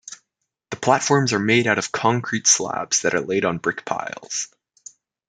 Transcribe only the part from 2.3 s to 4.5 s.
slabs that are laid on brick piles.